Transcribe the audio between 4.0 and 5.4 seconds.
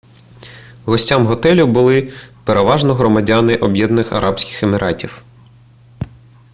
арабських еміратів